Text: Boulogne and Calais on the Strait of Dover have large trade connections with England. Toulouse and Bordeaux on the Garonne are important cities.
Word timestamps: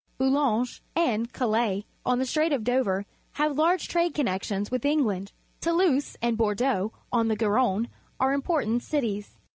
Boulogne 0.17 0.65
and 0.95 1.31
Calais 1.31 1.85
on 2.07 2.17
the 2.17 2.25
Strait 2.25 2.51
of 2.51 2.63
Dover 2.63 3.05
have 3.33 3.55
large 3.55 3.87
trade 3.87 4.15
connections 4.15 4.71
with 4.71 4.83
England. 4.83 5.31
Toulouse 5.59 6.17
and 6.23 6.35
Bordeaux 6.35 6.91
on 7.11 7.27
the 7.27 7.35
Garonne 7.35 7.87
are 8.19 8.33
important 8.33 8.81
cities. 8.81 9.37